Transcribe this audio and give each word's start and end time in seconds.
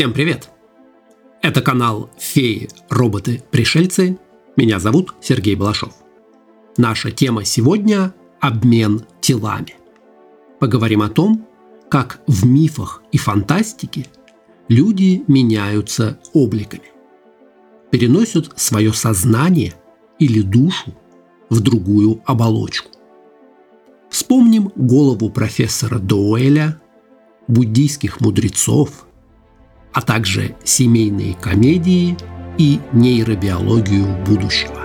Всем 0.00 0.14
привет! 0.14 0.48
Это 1.42 1.60
канал 1.60 2.08
«Феи, 2.18 2.70
роботы, 2.88 3.42
пришельцы». 3.50 4.18
Меня 4.56 4.78
зовут 4.78 5.14
Сергей 5.20 5.56
Балашов. 5.56 5.92
Наша 6.78 7.10
тема 7.10 7.44
сегодня– 7.44 8.14
обмен 8.40 9.04
телами. 9.20 9.74
Поговорим 10.58 11.02
о 11.02 11.10
том, 11.10 11.46
как 11.90 12.22
в 12.26 12.46
мифах 12.46 13.02
и 13.12 13.18
фантастике 13.18 14.06
люди 14.68 15.22
меняются 15.28 16.18
обликами. 16.32 16.90
Переносят 17.90 18.58
свое 18.58 18.94
сознание 18.94 19.74
или 20.18 20.40
душу 20.40 20.94
в 21.50 21.60
другую 21.60 22.22
оболочку. 22.24 22.88
Вспомним 24.08 24.72
голову 24.76 25.28
профессора 25.28 25.98
Доуэля, 25.98 26.80
буддийских 27.48 28.22
мудрецов, 28.22 29.06
а 29.92 30.02
также 30.02 30.54
семейные 30.64 31.34
комедии 31.34 32.16
и 32.58 32.80
нейробиологию 32.92 34.06
будущего. 34.24 34.80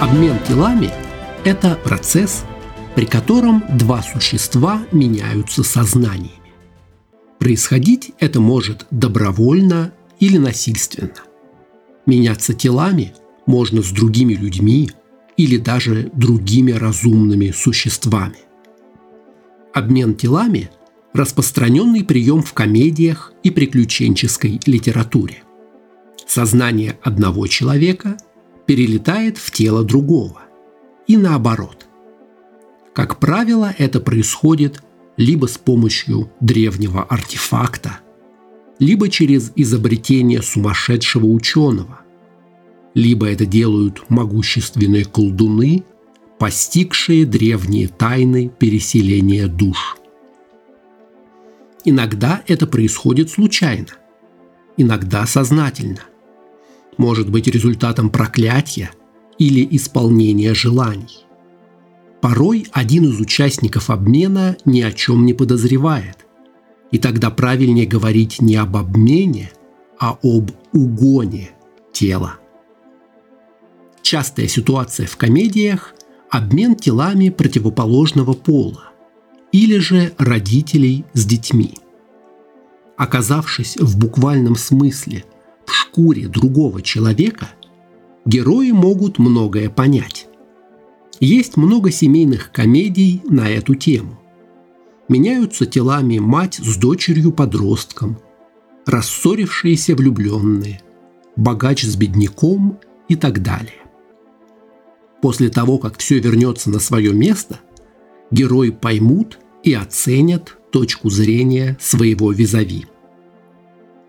Обмен 0.00 0.38
телами– 0.46 0.90
это 1.44 1.74
процесс, 1.74 2.44
при 2.94 3.06
котором 3.06 3.64
два 3.78 4.02
существа 4.02 4.82
меняются 4.92 5.62
сознаниями. 5.62 6.41
Происходить 7.42 8.12
это 8.20 8.40
может 8.40 8.86
добровольно 8.92 9.92
или 10.20 10.38
насильственно. 10.38 11.24
Меняться 12.06 12.54
телами 12.54 13.14
можно 13.46 13.82
с 13.82 13.90
другими 13.90 14.34
людьми 14.34 14.92
или 15.36 15.56
даже 15.56 16.08
другими 16.14 16.70
разумными 16.70 17.50
существами. 17.50 18.36
Обмен 19.74 20.14
телами– 20.14 20.70
распространенный 21.14 22.04
прием 22.04 22.42
в 22.42 22.52
комедиях 22.52 23.32
и 23.42 23.50
приключенческой 23.50 24.60
литературе. 24.64 25.42
Сознание 26.28 26.96
одного 27.02 27.48
человека 27.48 28.18
перелетает 28.66 29.36
в 29.36 29.50
тело 29.50 29.82
другого. 29.82 30.42
И 31.08 31.16
наоборот. 31.16 31.88
Как 32.94 33.18
правило, 33.18 33.74
это 33.78 33.98
происходит 33.98 34.80
либо 35.16 35.46
с 35.46 35.58
помощью 35.58 36.30
древнего 36.40 37.02
артефакта, 37.02 38.00
либо 38.78 39.08
через 39.08 39.52
изобретение 39.56 40.42
сумасшедшего 40.42 41.26
ученого, 41.26 42.00
либо 42.94 43.26
это 43.26 43.46
делают 43.46 44.04
могущественные 44.08 45.04
колдуны, 45.04 45.84
постигшие 46.38 47.24
древние 47.24 47.88
тайны 47.88 48.50
переселения 48.58 49.46
душ. 49.46 49.96
Иногда 51.84 52.42
это 52.46 52.66
происходит 52.66 53.30
случайно, 53.30 53.88
иногда 54.76 55.26
сознательно. 55.26 56.00
Может 56.96 57.30
быть 57.30 57.46
результатом 57.48 58.10
проклятия 58.10 58.90
или 59.38 59.66
исполнения 59.70 60.54
желаний. 60.54 61.24
Порой 62.22 62.68
один 62.72 63.04
из 63.10 63.20
участников 63.20 63.90
обмена 63.90 64.56
ни 64.64 64.80
о 64.80 64.92
чем 64.92 65.26
не 65.26 65.34
подозревает. 65.34 66.24
И 66.92 66.98
тогда 66.98 67.30
правильнее 67.30 67.86
говорить 67.86 68.40
не 68.40 68.54
об 68.54 68.76
обмене, 68.76 69.50
а 69.98 70.16
об 70.22 70.52
угоне 70.72 71.50
тела. 71.92 72.36
Частая 74.02 74.46
ситуация 74.46 75.06
в 75.06 75.16
комедиях– 75.16 75.94
обмен 76.30 76.76
телами 76.76 77.28
противоположного 77.28 78.32
пола 78.32 78.84
или 79.52 79.78
же 79.78 80.14
родителей 80.16 81.04
с 81.12 81.26
детьми. 81.26 81.74
Оказавшись 82.96 83.76
в 83.76 83.98
буквальном 83.98 84.56
смысле 84.56 85.24
в 85.66 85.72
шкуре 85.72 86.28
другого 86.28 86.80
человека, 86.82 87.50
герои 88.24 88.70
могут 88.70 89.18
многое 89.18 89.68
понять. 89.68 90.28
Есть 91.22 91.56
много 91.56 91.92
семейных 91.92 92.50
комедий 92.50 93.22
на 93.22 93.48
эту 93.48 93.76
тему. 93.76 94.18
Меняются 95.08 95.66
телами 95.66 96.18
мать 96.18 96.56
с 96.60 96.76
дочерью-подростком, 96.76 98.18
рассорившиеся 98.86 99.94
влюбленные, 99.94 100.82
богач 101.36 101.84
с 101.84 101.94
бедняком 101.94 102.80
и 103.08 103.14
так 103.14 103.40
далее. 103.40 103.82
После 105.22 105.48
того, 105.48 105.78
как 105.78 105.96
все 105.98 106.18
вернется 106.18 106.70
на 106.70 106.80
свое 106.80 107.12
место, 107.12 107.60
герои 108.32 108.70
поймут 108.70 109.38
и 109.62 109.74
оценят 109.74 110.58
точку 110.72 111.08
зрения 111.08 111.78
своего 111.80 112.32
визави. 112.32 112.86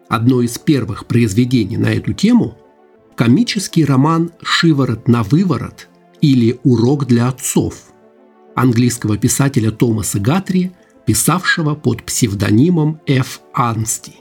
Одно 0.10 0.42
из 0.42 0.58
первых 0.58 1.06
произведений 1.06 1.78
на 1.78 1.94
эту 1.94 2.14
тему– 2.14 2.58
комический 3.16 3.86
роман 3.86 4.32
«Шиворот 4.42 5.08
на 5.08 5.22
выворот» 5.22 5.90
или 6.24 6.60
«Урок 6.64 7.06
для 7.06 7.28
отцов» 7.28 7.76
английского 8.56 9.18
писателя 9.18 9.70
Томаса 9.72 10.20
Гатри, 10.20 10.72
писавшего 11.06 11.76
под 11.76 12.04
псевдонимом 12.04 13.02
Ф. 13.06 13.42
Ансти, 13.54 14.14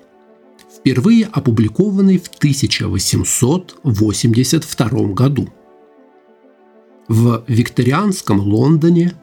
впервые 0.77 1.27
опубликованный 1.27 2.19
в 2.19 2.27
1882 2.27 5.13
году. 5.13 5.49
В 7.07 7.45
викторианском 7.47 8.41
Лондоне 8.41 9.15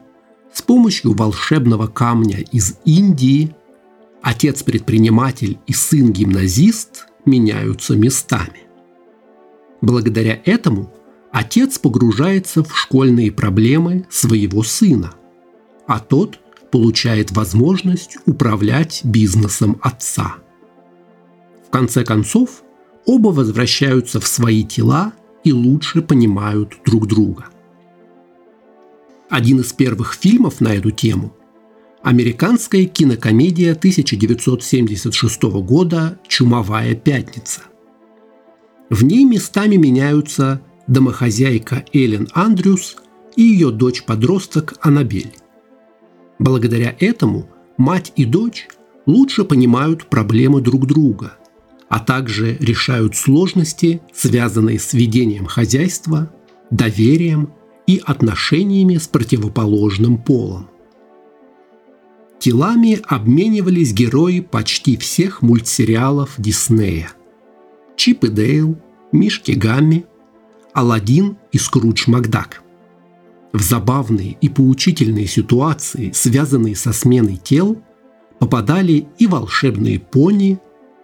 с 0.52 0.62
помощью 0.62 1.12
волшебного 1.12 1.86
камня 1.86 2.38
из 2.50 2.78
Индии 2.86 3.54
отец-предприниматель 4.22 5.58
и 5.66 5.74
сын-гимназист 5.74 7.08
меняются 7.26 7.94
местами. 7.94 8.60
Благодаря 9.82 10.40
этому 10.46 10.90
Отец 11.32 11.78
погружается 11.78 12.64
в 12.64 12.76
школьные 12.76 13.30
проблемы 13.30 14.06
своего 14.10 14.62
сына, 14.62 15.14
а 15.86 16.00
тот 16.00 16.40
получает 16.70 17.30
возможность 17.32 18.16
управлять 18.26 19.00
бизнесом 19.04 19.78
отца. 19.80 20.36
В 21.66 21.70
конце 21.70 22.04
концов, 22.04 22.62
оба 23.06 23.28
возвращаются 23.28 24.20
в 24.20 24.26
свои 24.26 24.64
тела 24.64 25.12
и 25.44 25.52
лучше 25.52 26.02
понимают 26.02 26.74
друг 26.84 27.06
друга. 27.06 27.46
Один 29.28 29.60
из 29.60 29.72
первых 29.72 30.14
фильмов 30.14 30.60
на 30.60 30.74
эту 30.74 30.90
тему– 30.90 31.32
американская 32.02 32.86
кинокомедия 32.86 33.72
1976 33.72 35.42
года 35.62 36.18
«Чумовая 36.26 36.94
пятница». 36.94 37.62
В 38.88 39.04
ней 39.04 39.24
местами 39.24 39.76
меняются 39.76 40.62
домохозяйка 40.90 41.84
Эллен 41.94 42.28
Андрюс 42.34 42.96
и 43.36 43.42
ее 43.42 43.70
дочь-подросток 43.70 44.74
Аннабель. 44.80 45.32
Благодаря 46.38 46.94
этому 46.98 47.48
мать 47.78 48.12
и 48.16 48.24
дочь 48.24 48.68
лучше 49.06 49.44
понимают 49.44 50.06
проблемы 50.06 50.60
друг 50.60 50.86
друга, 50.86 51.34
а 51.88 52.00
также 52.00 52.56
решают 52.58 53.16
сложности, 53.16 54.02
связанные 54.12 54.78
с 54.78 54.92
ведением 54.92 55.46
хозяйства, 55.46 56.32
доверием 56.70 57.52
и 57.86 58.02
отношениями 58.04 58.96
с 58.96 59.06
противоположным 59.06 60.18
полом. 60.18 60.68
Телами 62.40 63.00
обменивались 63.04 63.92
герои 63.92 64.40
почти 64.40 64.96
всех 64.96 65.42
мультсериалов 65.42 66.34
Диснея. 66.38 67.10
Чип 67.96 68.24
и 68.24 68.28
Дейл, 68.28 68.78
Мишки 69.12 69.52
Гамми, 69.52 70.06
Аладдин 70.72 71.36
и 71.52 71.58
Скрудж 71.58 72.04
Макдак. 72.06 72.62
В 73.52 73.60
забавные 73.60 74.36
и 74.40 74.48
поучительные 74.48 75.26
ситуации, 75.26 76.12
связанные 76.12 76.76
со 76.76 76.92
сменой 76.92 77.36
тел, 77.36 77.82
попадали 78.38 79.08
и 79.18 79.26
волшебные 79.26 79.98
пони, 79.98 80.58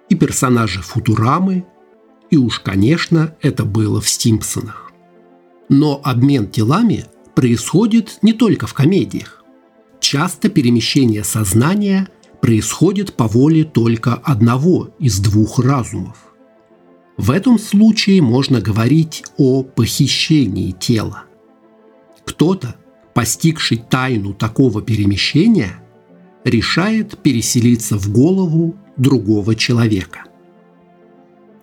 и 0.08 0.14
персонажи 0.14 0.80
Футурамы, 0.80 1.66
и 2.30 2.36
уж, 2.36 2.60
конечно, 2.60 3.34
это 3.42 3.64
было 3.64 4.00
в 4.00 4.08
Стимпсонах. 4.08 4.92
Но 5.68 6.00
обмен 6.04 6.48
телами 6.48 7.04
происходит 7.34 8.18
не 8.22 8.32
только 8.32 8.66
в 8.66 8.74
комедиях. 8.74 9.44
Часто 10.00 10.48
перемещение 10.48 11.24
сознания 11.24 12.08
происходит 12.40 13.14
по 13.14 13.26
воле 13.26 13.64
только 13.64 14.14
одного 14.14 14.94
из 14.98 15.18
двух 15.18 15.58
разумов. 15.58 16.25
В 17.16 17.30
этом 17.30 17.58
случае 17.58 18.20
можно 18.20 18.60
говорить 18.60 19.24
о 19.38 19.62
похищении 19.62 20.72
тела. 20.72 21.24
Кто-то, 22.24 22.76
постигший 23.14 23.78
тайну 23.78 24.34
такого 24.34 24.82
перемещения, 24.82 25.82
решает 26.44 27.18
переселиться 27.18 27.96
в 27.96 28.12
голову 28.12 28.76
другого 28.96 29.54
человека. 29.54 30.24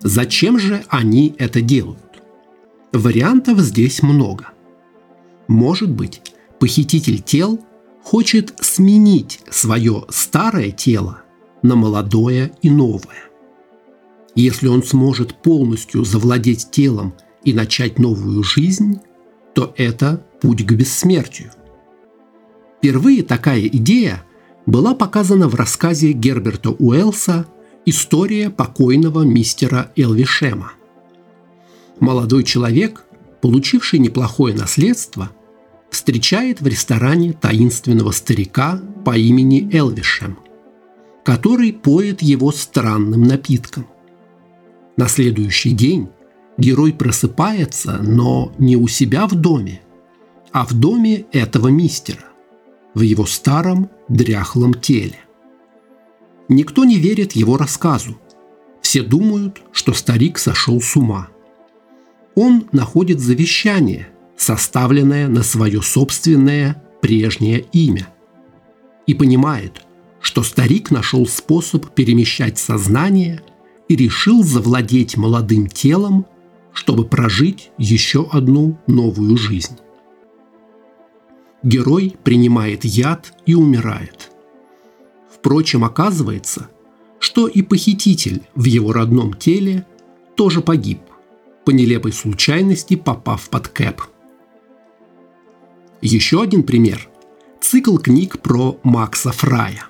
Зачем 0.00 0.58
же 0.58 0.84
они 0.88 1.34
это 1.38 1.60
делают? 1.60 2.00
Вариантов 2.92 3.60
здесь 3.60 4.02
много. 4.02 4.50
Может 5.46 5.90
быть, 5.90 6.20
похититель 6.58 7.20
тел 7.20 7.60
хочет 8.02 8.54
сменить 8.60 9.40
свое 9.50 10.04
старое 10.10 10.70
тело 10.70 11.22
на 11.62 11.76
молодое 11.76 12.52
и 12.60 12.70
новое. 12.70 13.30
Если 14.34 14.66
он 14.66 14.82
сможет 14.82 15.34
полностью 15.42 16.04
завладеть 16.04 16.70
телом 16.70 17.14
и 17.44 17.52
начать 17.52 17.98
новую 17.98 18.42
жизнь, 18.42 19.00
то 19.54 19.72
это 19.76 20.26
путь 20.40 20.66
к 20.66 20.72
бессмертию. 20.72 21.52
Впервые 22.78 23.22
такая 23.22 23.60
идея 23.66 24.24
была 24.66 24.94
показана 24.94 25.48
в 25.48 25.54
рассказе 25.54 26.12
Герберта 26.12 26.70
Уэллса 26.70 27.46
«История 27.86 28.50
покойного 28.50 29.22
мистера 29.22 29.92
Элвишема». 29.94 30.72
Молодой 32.00 32.42
человек, 32.42 33.04
получивший 33.40 34.00
неплохое 34.00 34.54
наследство, 34.54 35.30
встречает 35.90 36.60
в 36.60 36.66
ресторане 36.66 37.34
таинственного 37.34 38.10
старика 38.10 38.80
по 39.04 39.16
имени 39.16 39.70
Элвишем, 39.72 40.38
который 41.24 41.72
поет 41.72 42.20
его 42.20 42.50
странным 42.50 43.22
напитком. 43.22 43.86
На 44.96 45.08
следующий 45.08 45.72
день 45.72 46.08
герой 46.56 46.92
просыпается, 46.92 47.98
но 48.00 48.52
не 48.58 48.76
у 48.76 48.86
себя 48.86 49.26
в 49.26 49.34
доме, 49.34 49.80
а 50.52 50.64
в 50.64 50.72
доме 50.72 51.26
этого 51.32 51.68
мистера, 51.68 52.24
в 52.94 53.00
его 53.00 53.26
старом 53.26 53.90
дряхлом 54.08 54.74
теле. 54.74 55.18
Никто 56.48 56.84
не 56.84 56.96
верит 56.96 57.32
его 57.32 57.56
рассказу. 57.56 58.18
Все 58.82 59.02
думают, 59.02 59.62
что 59.72 59.94
старик 59.94 60.38
сошел 60.38 60.80
с 60.80 60.94
ума. 60.94 61.28
Он 62.36 62.68
находит 62.70 63.18
завещание, 63.18 64.08
составленное 64.36 65.26
на 65.28 65.42
свое 65.42 65.82
собственное 65.82 66.82
прежнее 67.00 67.64
имя, 67.72 68.08
и 69.06 69.14
понимает, 69.14 69.82
что 70.20 70.42
старик 70.42 70.90
нашел 70.90 71.26
способ 71.26 71.90
перемещать 71.90 72.58
сознание 72.58 73.42
и 73.88 73.96
решил 73.96 74.42
завладеть 74.42 75.16
молодым 75.16 75.66
телом 75.66 76.26
чтобы 76.74 77.04
прожить 77.04 77.70
еще 77.78 78.28
одну 78.30 78.76
новую 78.86 79.38
жизнь. 79.38 79.78
Герой 81.62 82.14
принимает 82.24 82.84
яд 82.84 83.32
и 83.46 83.54
умирает. 83.54 84.30
Впрочем, 85.32 85.84
оказывается, 85.84 86.68
что 87.20 87.46
и 87.46 87.62
похититель 87.62 88.42
в 88.54 88.64
его 88.64 88.92
родном 88.92 89.32
теле 89.32 89.86
тоже 90.34 90.60
погиб, 90.60 91.00
по 91.64 91.70
нелепой 91.70 92.12
случайности 92.12 92.96
попав 92.96 93.48
под 93.48 93.68
кэп. 93.68 94.02
Еще 96.02 96.42
один 96.42 96.64
пример– 96.64 97.08
цикл 97.60 97.96
книг 97.96 98.40
про 98.40 98.78
Макса 98.82 99.30
Фрая. 99.32 99.86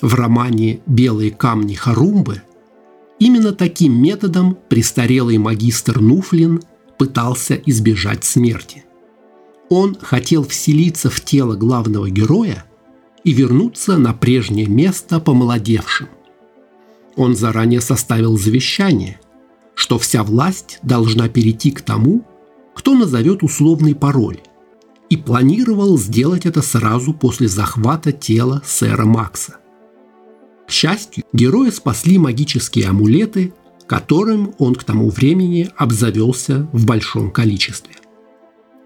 В 0.00 0.14
романе 0.14 0.80
«Белые 0.86 1.32
камни 1.32 1.74
Харумбы» 1.74 2.42
Именно 3.18 3.52
таким 3.52 4.00
методом 4.00 4.56
престарелый 4.68 5.38
магистр 5.38 6.00
Нуфлин 6.00 6.62
пытался 6.98 7.54
избежать 7.54 8.24
смерти. 8.24 8.84
Он 9.68 9.96
хотел 10.00 10.44
вселиться 10.44 11.10
в 11.10 11.20
тело 11.20 11.54
главного 11.54 12.08
героя 12.08 12.64
и 13.24 13.32
вернуться 13.32 13.98
на 13.98 14.14
прежнее 14.14 14.66
место 14.66 15.20
помолодевшим. 15.20 16.08
Он 17.16 17.34
заранее 17.34 17.80
составил 17.80 18.38
завещание, 18.38 19.20
что 19.74 19.98
вся 19.98 20.22
власть 20.22 20.78
должна 20.82 21.28
перейти 21.28 21.72
к 21.72 21.82
тому, 21.82 22.24
кто 22.74 22.94
назовет 22.94 23.42
условный 23.42 23.96
пароль, 23.96 24.38
и 25.10 25.16
планировал 25.16 25.98
сделать 25.98 26.46
это 26.46 26.62
сразу 26.62 27.12
после 27.12 27.48
захвата 27.48 28.12
тела 28.12 28.62
сэра 28.64 29.04
Макса– 29.04 29.56
к 30.68 30.70
счастью, 30.70 31.24
героя 31.32 31.70
спасли 31.70 32.18
магические 32.18 32.88
амулеты, 32.88 33.54
которым 33.86 34.54
он 34.58 34.74
к 34.74 34.84
тому 34.84 35.08
времени 35.08 35.70
обзавелся 35.78 36.68
в 36.74 36.84
большом 36.84 37.30
количестве. 37.30 37.94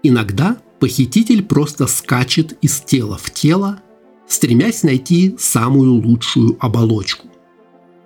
Иногда 0.01 0.55
похититель 0.79 1.43
просто 1.43 1.87
скачет 1.87 2.57
из 2.61 2.79
тела 2.79 3.19
в 3.21 3.31
тело, 3.31 3.81
стремясь 4.29 4.83
найти 4.83 5.35
самую 5.37 5.95
лучшую 5.95 6.57
оболочку. 6.61 7.27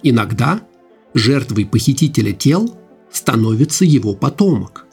Иногда 0.02 0.62
жертвой 1.14 1.68
похитителя 1.68 2.34
тел 2.34 2.76
становится 3.12 3.86
его 3.86 4.16
потомок, 4.16 4.88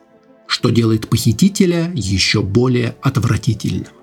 что 0.47 0.69
делает 0.69 1.09
похитителя 1.09 1.91
еще 1.95 2.43
более 2.43 2.97
отвратительным. 3.01 3.95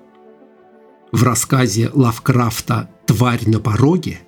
В 1.11 1.21
рассказе 1.21 1.91
Лавкрафта 1.93 2.89
«Тварь 3.05 3.47
на 3.47 3.59
пороге» 3.59 4.21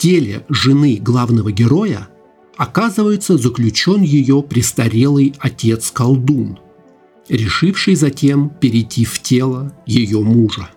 теле 0.00 0.46
жены 0.48 0.96
главного 0.96 1.52
героя 1.52 2.08
оказывается 2.56 3.36
заключен 3.36 4.00
ее 4.00 4.42
престарелый 4.42 5.34
отец-колдун, 5.38 6.58
решивший 7.28 7.94
затем 7.96 8.48
перейти 8.48 9.04
в 9.04 9.20
тело 9.20 9.74
ее 9.84 10.20
мужа. 10.20 10.70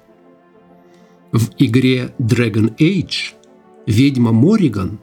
В 1.32 1.52
игре 1.58 2.14
Dragon 2.20 2.76
Age 2.78 3.32
ведьма 3.88 4.34
Мориган 4.34 5.00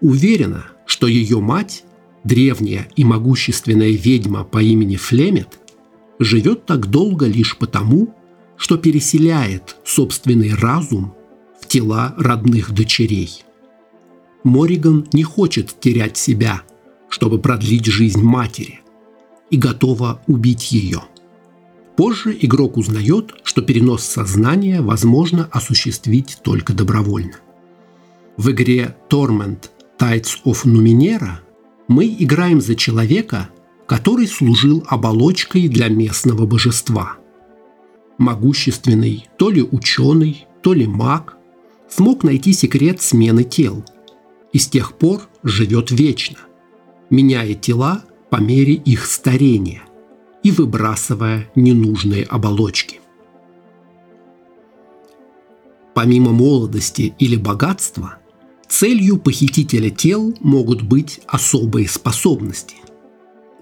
уверена, 0.00 0.64
что 0.86 1.06
ее 1.06 1.40
мать, 1.40 1.84
древняя 2.24 2.88
и 2.96 3.04
могущественная 3.04 3.90
ведьма 3.90 4.44
по 4.44 4.62
имени 4.62 4.96
Флемет, 4.96 5.58
живет 6.18 6.64
так 6.64 6.86
долго 6.86 7.26
лишь 7.26 7.58
потому, 7.58 8.14
что 8.56 8.78
переселяет 8.78 9.76
собственный 9.84 10.54
разум 10.54 11.14
тела 11.68 12.14
родных 12.16 12.72
дочерей. 12.72 13.44
Мориган 14.48 15.06
не 15.12 15.22
хочет 15.22 15.78
терять 15.78 16.16
себя, 16.16 16.62
чтобы 17.08 17.38
продлить 17.38 17.86
жизнь 17.86 18.22
матери, 18.22 18.80
и 19.50 19.56
готова 19.56 20.22
убить 20.26 20.72
ее. 20.72 21.02
Позже 21.96 22.36
игрок 22.40 22.76
узнает, 22.76 23.34
что 23.42 23.60
перенос 23.60 24.04
сознания 24.04 24.80
возможно 24.80 25.48
осуществить 25.52 26.38
только 26.42 26.72
добровольно. 26.72 27.36
В 28.36 28.50
игре 28.50 28.96
Torment 29.10 29.70
Tides 29.98 30.38
of 30.44 30.64
Numenera 30.64 31.40
мы 31.88 32.06
играем 32.06 32.60
за 32.60 32.74
человека, 32.74 33.50
который 33.86 34.28
служил 34.28 34.84
оболочкой 34.86 35.68
для 35.68 35.88
местного 35.88 36.46
божества. 36.46 37.16
Могущественный 38.16 39.28
то 39.38 39.50
ли 39.50 39.62
ученый, 39.62 40.46
то 40.62 40.72
ли 40.72 40.86
маг, 40.86 41.36
смог 41.88 42.22
найти 42.22 42.52
секрет 42.52 43.02
смены 43.02 43.44
тел 43.44 43.84
и 44.52 44.58
с 44.58 44.68
тех 44.68 44.94
пор 44.94 45.28
живет 45.42 45.90
вечно, 45.90 46.38
меняя 47.10 47.54
тела 47.54 48.04
по 48.30 48.36
мере 48.36 48.74
их 48.74 49.06
старения 49.06 49.82
и 50.42 50.50
выбрасывая 50.50 51.50
ненужные 51.54 52.24
оболочки. 52.24 53.00
Помимо 55.94 56.30
молодости 56.30 57.14
или 57.18 57.36
богатства, 57.36 58.18
целью 58.68 59.18
похитителя 59.18 59.90
тел 59.90 60.34
могут 60.40 60.82
быть 60.82 61.20
особые 61.26 61.88
способности. 61.88 62.76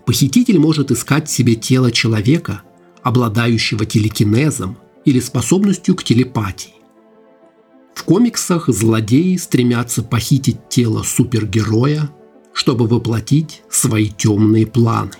Похититель 0.05 0.59
может 0.59 0.91
искать 0.91 1.31
себе 1.31 1.55
тело 1.55 1.91
человека, 1.91 2.63
обладающего 3.03 3.87
телекинезом 3.87 4.77
или 5.05 5.19
способностью 5.21 5.95
к 5.97 6.05
телепатии 6.05 6.76
в 7.97 8.05
комиксах 8.05 8.69
злодеи 8.69 9.37
стремятся 9.37 10.03
похитить 10.03 10.69
тело 10.69 11.03
супергероя, 11.03 12.11
чтобы 12.53 12.87
воплотить 12.87 13.63
свои 13.71 14.11
темные 14.11 14.67
планы. 14.67 15.17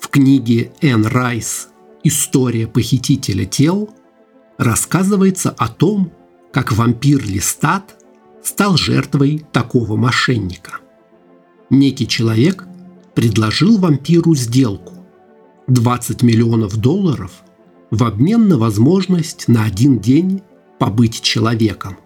В 0.00 0.08
книге 0.08 0.72
Энн 0.80 1.04
Райс 1.04 1.70
«История 2.04 2.68
похитителя 2.68 3.44
тел» 3.44 3.90
рассказывается 4.58 5.50
о 5.50 5.66
том, 5.66 6.12
как 6.52 6.70
вампир 6.70 7.20
Листат 7.24 7.96
стал 8.44 8.76
жертвой 8.76 9.44
такого 9.52 9.96
мошенника. 9.96 10.78
Некий 11.68 12.06
человек 12.06 12.64
предложил 13.14 13.78
вампиру 13.78 14.36
сделку– 14.36 14.94
20 15.66 16.22
миллионов 16.22 16.76
долларов 16.76 17.32
в 17.90 18.04
обмен 18.04 18.46
на 18.46 18.56
возможность 18.56 19.48
на 19.48 19.64
один 19.64 19.98
день 19.98 20.42
побыть 20.78 21.20
человеком. 21.20 21.96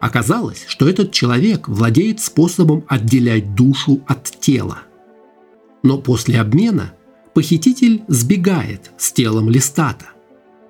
Оказалось, 0.00 0.64
что 0.66 0.88
этот 0.88 1.12
человек 1.12 1.68
владеет 1.68 2.20
способом 2.20 2.84
отделять 2.88 3.54
душу 3.54 4.02
от 4.06 4.24
тела. 4.24 4.82
Но 5.82 5.98
после 5.98 6.40
обмена 6.40 6.92
похититель 7.32 8.04
сбегает 8.08 8.92
с 8.98 9.12
телом 9.12 9.48
Листата, 9.48 10.06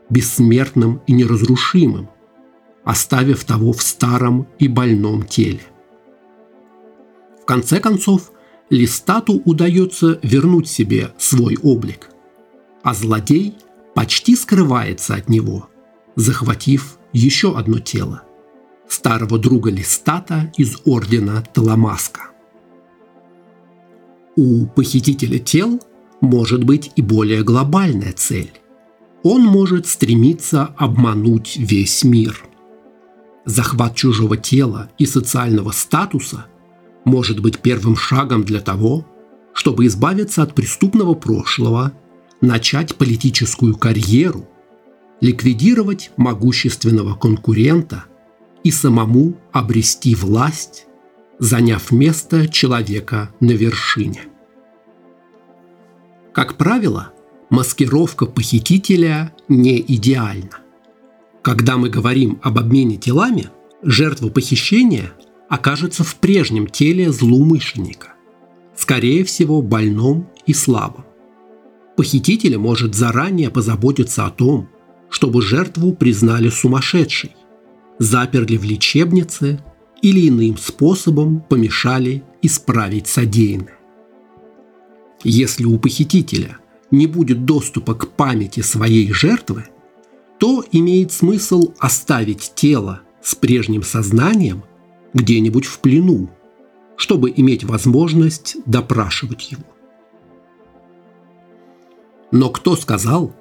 бессмертным 0.08 1.00
и 1.06 1.12
неразрушимым, 1.12 2.08
оставив 2.84 3.44
того 3.44 3.72
в 3.72 3.82
старом 3.82 4.46
и 4.58 4.68
больном 4.68 5.24
теле. 5.24 5.62
В 7.42 7.44
конце 7.44 7.80
концов, 7.80 8.30
Листату 8.70 9.42
удается 9.44 10.18
вернуть 10.22 10.68
себе 10.68 11.12
свой 11.18 11.58
облик, 11.62 12.10
а 12.82 12.94
злодей 12.94 13.56
почти 13.94 14.36
скрывается 14.36 15.14
от 15.14 15.28
него, 15.28 15.68
захватив 16.16 16.98
еще 17.12 17.56
одно 17.56 17.78
тело– 17.78 18.22
старого 18.88 19.38
друга 19.38 19.70
Листата 19.70 20.52
из 20.56 20.76
ордена 20.84 21.42
Таламаска. 21.52 22.30
У 24.36 24.66
похитителя 24.66 25.38
тел 25.38 25.80
может 26.20 26.64
быть 26.64 26.92
и 26.96 27.02
более 27.02 27.42
глобальная 27.42 28.12
цель. 28.12 28.52
Он 29.22 29.42
может 29.42 29.86
стремиться 29.86 30.74
обмануть 30.76 31.56
весь 31.56 32.04
мир. 32.04 32.44
Захват 33.44 33.94
чужого 33.94 34.36
тела 34.36 34.90
и 34.98 35.06
социального 35.06 35.70
статуса 35.70 36.46
может 37.04 37.40
быть 37.40 37.60
первым 37.60 37.96
шагом 37.96 38.44
для 38.44 38.60
того, 38.60 39.06
чтобы 39.52 39.86
избавиться 39.86 40.42
от 40.42 40.54
преступного 40.54 41.14
прошлого, 41.14 41.92
начать 42.40 42.96
политическую 42.96 43.76
карьеру, 43.76 44.48
ликвидировать 45.20 46.10
могущественного 46.16 47.14
конкурента 47.14 48.04
и 48.62 48.70
самому 48.70 49.34
обрести 49.52 50.14
власть 50.14 50.86
заняв 51.38 51.90
место 51.90 52.48
человека 52.48 53.30
на 53.40 53.52
вершине. 53.52 54.22
Как 56.32 56.56
правило, 56.56 57.12
маскировка 57.50 58.26
похитителя 58.26 59.32
не 59.48 59.80
идеальна. 59.80 60.58
Когда 61.42 61.76
мы 61.76 61.90
говорим 61.90 62.40
об 62.42 62.58
обмене 62.58 62.96
телами, 62.96 63.50
жертва 63.82 64.28
похищения 64.28 65.12
окажется 65.48 66.02
в 66.02 66.16
прежнем 66.16 66.66
теле 66.66 67.12
злоумышленника, 67.12 68.14
скорее 68.74 69.24
всего 69.24 69.60
больном 69.62 70.28
и 70.46 70.54
слабым. 70.54 71.04
Похититель 71.96 72.56
может 72.58 72.94
заранее 72.94 73.50
позаботиться 73.50 74.26
о 74.26 74.30
том, 74.30 74.68
чтобы 75.14 75.42
жертву 75.42 75.92
признали 75.92 76.48
сумасшедшей, 76.48 77.36
заперли 78.00 78.56
в 78.56 78.64
лечебнице 78.64 79.60
или 80.02 80.28
иным 80.28 80.56
способом 80.56 81.40
помешали 81.40 82.24
исправить 82.42 83.06
содеянное. 83.06 83.78
Если 85.22 85.66
у 85.66 85.78
похитителя 85.78 86.58
не 86.90 87.06
будет 87.06 87.44
доступа 87.44 87.94
к 87.94 88.08
памяти 88.08 88.58
своей 88.58 89.12
жертвы, 89.12 89.66
то 90.40 90.64
имеет 90.72 91.12
смысл 91.12 91.72
оставить 91.78 92.50
тело 92.56 93.02
с 93.22 93.36
прежним 93.36 93.84
сознанием 93.84 94.64
где-нибудь 95.12 95.66
в 95.66 95.78
плену, 95.78 96.28
чтобы 96.96 97.32
иметь 97.36 97.62
возможность 97.62 98.56
допрашивать 98.66 99.52
его. 99.52 99.62
Но 102.32 102.50
кто 102.50 102.74
сказал, 102.74 103.32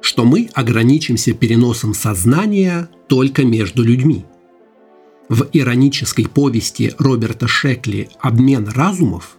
что 0.00 0.24
мы 0.24 0.48
ограничимся 0.54 1.32
переносом 1.32 1.94
сознания 1.94 2.88
только 3.08 3.44
между 3.44 3.82
людьми? 3.82 4.24
В 5.28 5.48
иронической 5.52 6.26
повести 6.26 6.94
Роберта 6.98 7.46
Шекли 7.46 8.08
«Обмен 8.20 8.68
разумов» 8.68 9.36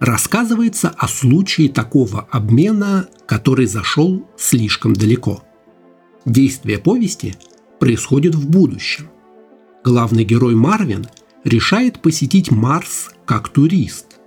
рассказывается 0.00 0.88
о 0.88 1.08
случае 1.08 1.68
такого 1.68 2.26
обмена, 2.30 3.08
который 3.26 3.66
зашел 3.66 4.26
слишком 4.36 4.94
далеко. 4.94 5.42
Действие 6.24 6.78
повести 6.78 7.34
происходит 7.78 8.34
в 8.34 8.48
будущем. 8.48 9.08
Главный 9.84 10.24
герой 10.24 10.54
Марвин 10.54 11.06
решает 11.44 12.00
посетить 12.00 12.50
Марс 12.50 13.10
как 13.24 13.48
турист 13.48 14.18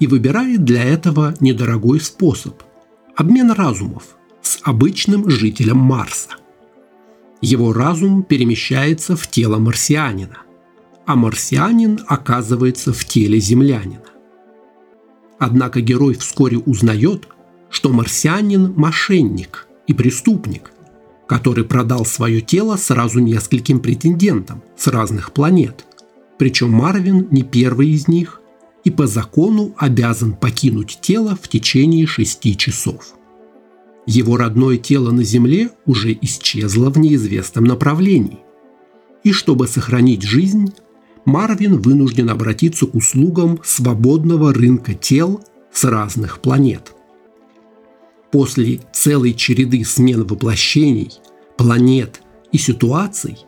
и 0.00 0.06
выбирает 0.06 0.64
для 0.64 0.82
этого 0.84 1.34
недорогой 1.40 2.00
способ– 2.00 2.62
обмен 3.16 3.52
разумов 3.52 4.16
с 4.52 4.58
обычным 4.64 5.30
жителем 5.30 5.78
Марса. 5.78 6.36
Его 7.40 7.72
разум 7.72 8.22
перемещается 8.22 9.16
в 9.16 9.26
тело 9.26 9.56
марсианина, 9.56 10.42
а 11.06 11.16
марсианин 11.16 12.00
оказывается 12.06 12.92
в 12.92 13.02
теле 13.06 13.40
землянина. 13.40 14.04
Однако 15.38 15.80
герой 15.80 16.16
вскоре 16.16 16.58
узнает, 16.58 17.28
что 17.70 17.88
марсианин– 17.92 18.74
мошенник 18.76 19.68
и 19.86 19.94
преступник, 19.94 20.70
который 21.26 21.64
продал 21.64 22.04
свое 22.04 22.42
тело 22.42 22.76
сразу 22.76 23.20
нескольким 23.20 23.80
претендентам 23.80 24.62
с 24.76 24.86
разных 24.86 25.32
планет. 25.32 25.86
Причем 26.36 26.72
Марвин 26.72 27.26
не 27.30 27.42
первый 27.42 27.88
из 27.88 28.06
них 28.06 28.42
и 28.84 28.90
по 28.90 29.06
закону 29.06 29.74
обязан 29.78 30.34
покинуть 30.34 30.98
тело 31.00 31.38
в 31.40 31.48
течение 31.48 32.06
шести 32.06 32.54
часов. 32.54 33.14
Его 34.06 34.36
родное 34.36 34.78
тело 34.78 35.12
на 35.12 35.22
Земле 35.22 35.70
уже 35.86 36.16
исчезло 36.20 36.90
в 36.90 36.98
неизвестном 36.98 37.64
направлении. 37.64 38.40
И 39.22 39.32
чтобы 39.32 39.68
сохранить 39.68 40.22
жизнь, 40.22 40.72
Марвин 41.24 41.80
вынужден 41.80 42.28
обратиться 42.30 42.86
к 42.86 42.94
услугам 42.94 43.60
свободного 43.64 44.52
рынка 44.52 44.94
тел 44.94 45.40
с 45.72 45.84
разных 45.84 46.40
планет. 46.40 46.94
После 48.32 48.80
целой 48.92 49.34
череды 49.34 49.84
смен 49.84 50.24
воплощений, 50.24 51.12
планет 51.56 52.22
и 52.50 52.58
ситуаций 52.58 53.38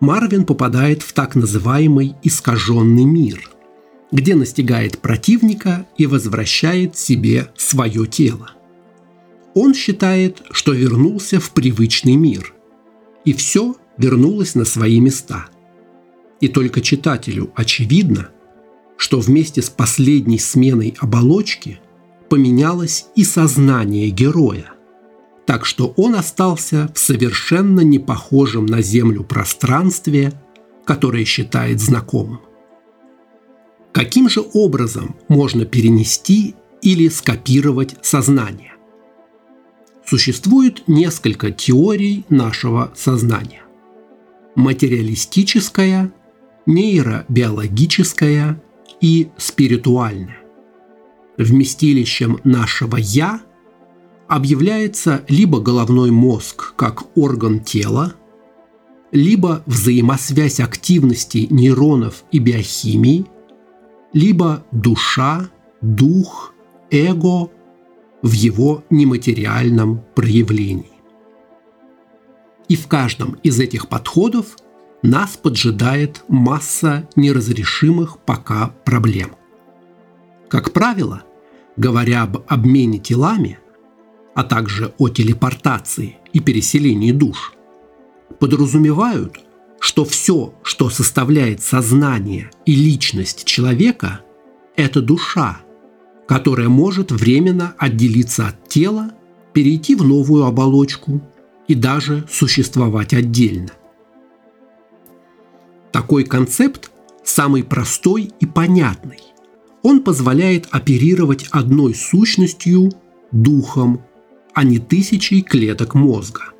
Марвин 0.00 0.46
попадает 0.46 1.02
в 1.02 1.12
так 1.12 1.34
называемый 1.34 2.14
искаженный 2.22 3.04
мир, 3.04 3.50
где 4.10 4.34
настигает 4.34 5.00
противника 5.00 5.86
и 5.98 6.06
возвращает 6.06 6.96
себе 6.96 7.48
свое 7.56 8.06
тело– 8.06 8.52
он 9.54 9.74
считает, 9.74 10.42
что 10.50 10.72
вернулся 10.72 11.40
в 11.40 11.50
привычный 11.50 12.16
мир, 12.16 12.54
и 13.24 13.32
все 13.32 13.76
вернулось 13.98 14.54
на 14.54 14.64
свои 14.64 15.00
места. 15.00 15.46
И 16.40 16.48
только 16.48 16.80
читателю 16.80 17.52
очевидно, 17.54 18.30
что 18.96 19.20
вместе 19.20 19.62
с 19.62 19.70
последней 19.70 20.38
сменой 20.38 20.94
оболочки 20.98 21.80
поменялось 22.28 23.06
и 23.14 23.24
сознание 23.24 24.10
героя, 24.10 24.72
так 25.46 25.66
что 25.66 25.92
он 25.96 26.14
остался 26.14 26.90
в 26.94 26.98
совершенно 26.98 27.80
не 27.80 27.98
похожем 27.98 28.66
на 28.66 28.80
Землю 28.80 29.24
пространстве, 29.24 30.32
которое 30.84 31.24
считает 31.24 31.80
знакомым. 31.80 32.40
Каким 33.92 34.28
же 34.28 34.42
образом 34.54 35.16
можно 35.28 35.66
перенести 35.66 36.54
или 36.80 37.08
скопировать 37.08 37.96
сознание? 38.02 38.71
Существует 40.06 40.82
несколько 40.86 41.50
теорий 41.50 42.24
нашего 42.28 42.92
сознания. 42.94 43.62
Материалистическая, 44.54 46.12
нейробиологическая 46.66 48.60
и 49.00 49.28
спиритуальная. 49.36 50.38
Вместилищем 51.38 52.40
нашего 52.44 52.96
«я» 52.96 53.40
объявляется 54.28 55.24
либо 55.28 55.60
головной 55.60 56.10
мозг 56.10 56.74
как 56.76 57.16
орган 57.16 57.60
тела, 57.60 58.14
либо 59.10 59.62
взаимосвязь 59.66 60.60
активности 60.60 61.46
нейронов 61.50 62.24
и 62.32 62.38
биохимии, 62.38 63.26
либо 64.12 64.64
душа, 64.72 65.48
дух, 65.80 66.54
эго 66.90 67.50
в 68.22 68.32
его 68.32 68.84
нематериальном 68.88 70.02
проявлении. 70.14 70.92
И 72.68 72.76
в 72.76 72.86
каждом 72.86 73.32
из 73.42 73.58
этих 73.60 73.88
подходов 73.88 74.56
нас 75.02 75.36
поджидает 75.36 76.24
масса 76.28 77.08
неразрешимых 77.16 78.18
пока 78.20 78.68
проблем. 78.84 79.32
Как 80.48 80.72
правило, 80.72 81.24
говоря 81.76 82.22
об 82.22 82.44
обмене 82.46 82.98
телами, 82.98 83.58
а 84.34 84.44
также 84.44 84.94
о 84.98 85.08
телепортации 85.08 86.16
и 86.32 86.40
переселении 86.40 87.10
душ, 87.10 87.52
подразумевают, 88.38 89.40
что 89.80 90.04
все, 90.04 90.54
что 90.62 90.88
составляет 90.88 91.60
сознание 91.62 92.50
и 92.64 92.74
личность 92.74 93.44
человека, 93.44 94.20
это 94.76 95.02
душа– 95.02 95.60
которая 96.26 96.68
может 96.68 97.12
временно 97.12 97.74
отделиться 97.78 98.48
от 98.48 98.68
тела, 98.68 99.12
перейти 99.52 99.94
в 99.94 100.04
новую 100.04 100.44
оболочку 100.44 101.20
и 101.68 101.74
даже 101.74 102.24
существовать 102.30 103.12
отдельно. 103.14 103.70
Такой 105.90 106.24
концепт 106.24 106.90
самый 107.24 107.62
простой 107.64 108.32
и 108.40 108.46
понятный. 108.46 109.20
Он 109.82 110.02
позволяет 110.02 110.68
оперировать 110.70 111.48
одной 111.50 111.94
сущностью, 111.94 112.90
духом, 113.30 114.02
а 114.54 114.64
не 114.64 114.78
тысячей 114.78 115.42
клеток 115.42 115.94
мозга. 115.94 116.52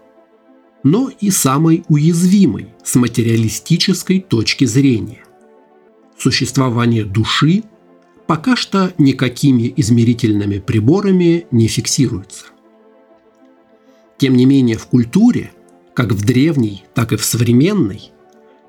но 0.85 1.11
и 1.21 1.31
самой 1.31 1.85
уязвимой 1.89 2.69
с 2.85 2.97
материалистической 2.97 4.21
точки 4.21 4.65
зрения. 4.65 5.25
Существование 6.19 7.05
души 7.05 7.63
пока 8.27 8.57
что 8.57 8.93
никакими 8.99 9.73
измерительными 9.77 10.59
приборами 10.59 11.47
не 11.51 11.67
фиксируется. 11.67 12.47
Тем 14.19 14.37
не 14.37 14.47
менее 14.47 14.77
в 14.77 14.87
культуре, 14.87 15.53
как 15.95 16.13
в 16.13 16.25
древней, 16.25 16.85
так 16.95 17.13
и 17.13 17.17
в 17.17 17.25
современной, 17.25 18.13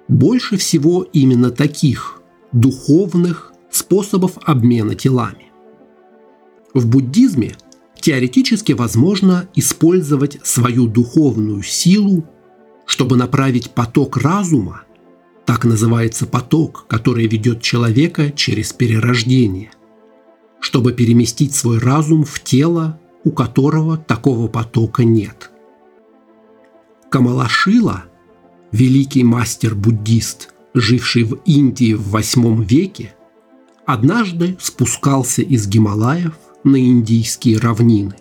больше 0.08 0.58
всего 0.58 1.04
именно 1.14 1.52
таких 1.52 2.22
духовных 2.52 3.54
способов 3.72 4.38
обмена 4.44 4.96
телами. 4.96 5.52
В 6.74 6.88
буддизме 6.88 7.56
теоретически 8.00 8.74
возможно 8.74 9.48
использовать 9.56 10.40
свою 10.44 10.88
духовную 10.88 11.64
силу, 11.64 12.26
чтобы 12.86 13.16
направить 13.16 13.72
поток 13.72 14.18
разума, 14.18 14.84
так 15.46 15.66
называется 15.66 16.26
поток, 16.26 16.86
который 16.88 17.28
ведет 17.28 17.62
человека 17.62 18.32
через 18.32 18.74
перерождение, 18.74 19.72
чтобы 20.60 20.94
переместить 20.94 21.54
свой 21.54 21.80
разум 21.80 22.24
в 22.24 22.40
тело, 22.42 23.00
у 23.24 23.32
которого 23.32 23.98
такого 23.98 24.48
потока 24.48 25.04
нет. 25.04 25.52
Камалашила, 27.10 28.06
великий 28.72 29.24
мастер-буддист, 29.24 30.54
живший 30.74 31.24
в 31.24 31.36
Индии 31.46 31.94
в 31.94 32.16
VIII 32.16 32.66
веке, 32.66 33.14
однажды 33.86 34.58
спускался 34.60 35.42
из 35.42 35.68
Гималаев 35.68 36.34
на 36.64 36.78
индийские 36.78 37.60
равнины. 37.60 38.16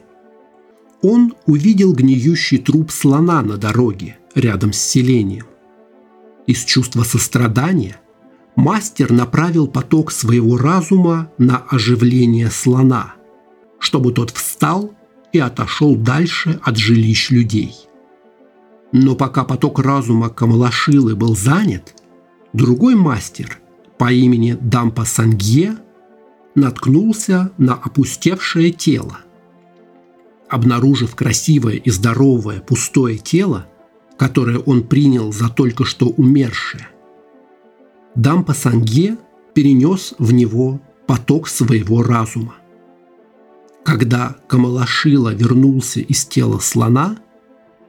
Он 1.00 1.35
увидел 1.47 1.95
гниющий 1.95 2.59
труп 2.59 2.91
слона 2.91 3.43
на 3.43 3.57
дороге 3.57 4.19
рядом 4.35 4.73
с 4.73 4.79
селением. 4.79 5.47
Из 6.47 6.65
чувства 6.65 7.03
сострадания 7.03 7.97
мастер 8.57 9.13
направил 9.13 9.67
поток 9.69 10.11
своего 10.11 10.57
разума 10.57 11.31
на 11.39 11.59
оживление 11.59 12.51
слона, 12.51 13.15
чтобы 13.79 14.13
тот 14.13 14.31
встал 14.31 14.95
и 15.33 15.39
отошел 15.39 15.97
дальше 15.97 16.61
от 16.63 16.77
жилищ 16.77 17.31
людей. 17.31 17.75
Но 18.93 19.15
пока 19.15 19.45
поток 19.45 19.79
разума 19.79 20.29
Камалашилы 20.29 21.17
был 21.17 21.35
занят, 21.35 21.95
другой 22.53 22.95
мастер 22.95 23.59
по 23.99 24.13
имени 24.13 24.57
Дампа 24.61 25.05
Сангье– 25.05 25.77
наткнулся 26.55 27.53
на 27.59 27.75
опустевшее 27.75 28.71
тело. 28.71 29.19
Обнаружив 30.49 31.15
красивое 31.15 31.77
и 31.77 31.91
здоровое 31.91 32.61
пустое 32.61 33.19
тело, 33.19 33.67
которое 34.23 34.61
он 34.61 34.85
принял 34.85 35.33
за 35.33 35.49
только 35.49 35.85
что 35.85 36.07
умершее, 36.07 36.87
Дампа 38.14 38.55
Санге 38.55 39.17
перенес 39.52 40.14
в 40.17 40.33
него 40.33 40.81
поток 41.09 41.49
своего 41.49 42.05
разума. 42.05 42.55
Когда 43.85 44.37
Камалашила 44.47 45.35
вернулся 45.35 45.99
из 45.99 46.25
тела 46.25 46.61
слона, 46.61 47.19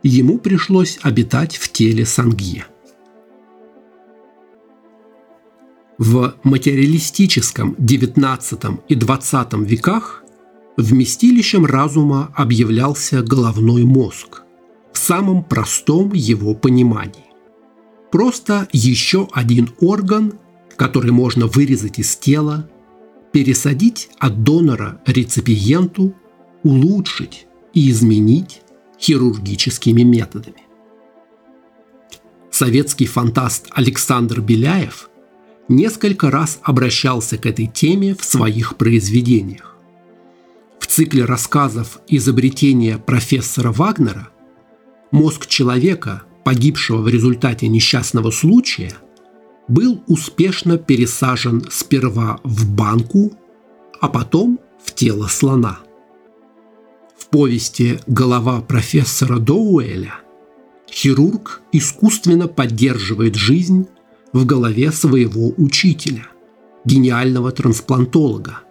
ему 0.02 0.40
пришлось 0.40 0.98
обитать 1.04 1.58
в 1.58 1.72
теле 1.72 2.04
Сангье. 2.04 2.66
В 6.00 6.34
материалистическом 6.42 7.74
XIX 7.74 8.80
и 8.88 8.96
XX 8.96 9.64
веках 9.64 10.24
вместилищем 10.78 11.68
разума 11.68 12.34
объявлялся 12.36 13.22
головной 13.22 13.84
мозг 13.84 14.43
в 14.94 14.98
самом 14.98 15.44
простом 15.44 16.14
его 16.14 16.54
понимании. 16.54 17.26
Просто 18.12 18.68
еще 18.72 19.28
один 19.32 19.72
орган, 19.82 20.34
который 20.76 21.12
можно 21.12 21.48
вырезать 21.48 22.00
из 22.00 22.16
тела, 22.16 22.70
пересадить 23.32 24.10
от 24.20 24.44
донора 24.44 25.02
реципиенту, 25.06 26.16
улучшить 26.64 27.48
и 27.74 27.90
изменить 27.90 28.62
хирургическими 29.00 30.04
методами. 30.04 30.64
Советский 32.52 33.08
фантаст 33.08 33.68
Александр 33.72 34.40
Беляев– 34.40 35.10
несколько 35.68 36.30
раз 36.30 36.60
обращался 36.62 37.38
к 37.38 37.46
этой 37.46 37.68
теме 37.68 38.16
в 38.16 38.24
своих 38.24 38.78
произведениях. 38.78 39.78
В 40.80 40.88
цикле 40.88 41.26
рассказов 41.26 42.00
«Изобретение 42.08 42.98
профессора 42.98 43.72
Вагнера» 43.72 44.30
мозг 45.14 45.46
человека, 45.46 46.24
погибшего 46.44 46.98
в 46.98 47.08
результате 47.08 47.68
несчастного 47.68 48.32
случая, 48.32 48.94
был 49.70 50.04
успешно 50.08 50.78
пересажен 50.78 51.64
сперва 51.72 52.40
в 52.44 52.70
банку, 52.70 53.32
а 54.02 54.10
потом 54.10 54.60
в 54.84 54.94
тело 54.94 55.28
слона. 55.28 55.80
В 57.16 57.28
повести 57.28 58.00
«Голова 58.08 58.60
профессора 58.62 59.38
Доуэля» 59.38 60.16
хирург 60.90 61.62
искусственно 61.72 62.48
поддерживает 62.48 63.36
жизнь 63.36 63.88
в 64.34 64.46
голове 64.46 64.92
своего 64.92 65.54
учителя, 65.58 66.28
гениального 66.86 67.52
трансплантолога, 67.52 68.62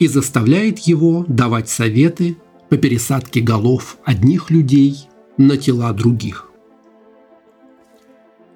и 0.00 0.08
заставляет 0.08 0.80
его 0.80 1.24
давать 1.28 1.68
советы 1.68 2.36
по 2.68 2.76
пересадке 2.76 3.40
голов 3.40 3.98
одних 4.04 4.50
людей 4.50 5.06
на 5.36 5.56
тела 5.56 5.92
других. 5.92 6.48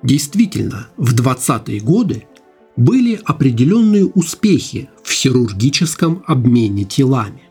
Действительно, 0.03 0.89
в 0.97 1.15
20-е 1.15 1.81
годы 1.81 2.27
были 2.77 3.21
определенные 3.25 4.07
успехи 4.07 4.91
в 5.03 5.11
хирургическом 5.11 6.23
обмене 6.27 6.85
телами. 6.85 7.43